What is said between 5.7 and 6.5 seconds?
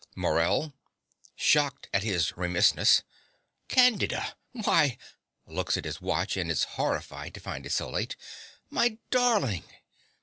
at his watch, and